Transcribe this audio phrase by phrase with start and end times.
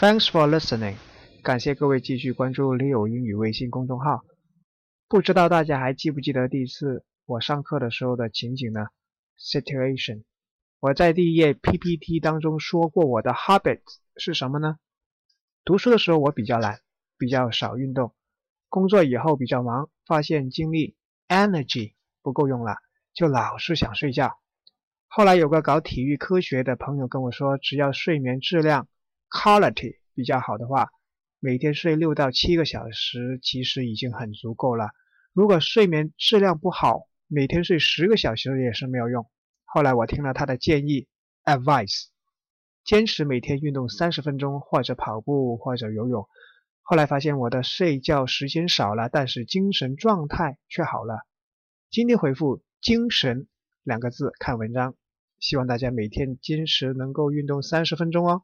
[0.00, 0.94] Thanks for listening，
[1.42, 4.22] 感谢各位继续关注 Leo 英语微信公众号。
[5.08, 8.86] 不知道大家还记不记得第一次我上课的时候的情景呢
[9.36, 10.22] ？Situation，
[10.78, 13.80] 我在第一页 PPT 当中说过我的 habit
[14.16, 14.76] 是什么呢？
[15.64, 16.78] 读书的时候我比较懒，
[17.18, 18.14] 比较少运动。
[18.68, 20.94] 工作以后比较忙，发现精力
[21.26, 22.76] energy 不够用了，
[23.14, 24.38] 就老是想睡觉。
[25.08, 28.86] 后来有个搞体育科学的朋友跟我说，只要睡眠质量
[29.30, 30.88] quality 比较好的话，
[31.40, 34.90] 每天睡六到七个小时其实已经很足够了。
[35.32, 39.26] 如果睡眠质量不好，每天睡十个小时也是没有用。
[39.64, 41.06] 后来我听了他的建议
[41.44, 42.06] advice，
[42.84, 46.26] 坚持每天运动三十分钟，或者跑步或者游泳。
[46.82, 51.20] 后来发现我的睡觉时间少了，但是精神状态却好了。
[51.90, 53.46] 今天回复“精神”
[53.84, 54.94] 两个字看文章。
[55.38, 58.42] 希望大家每天坚持能够运动三十分钟哦。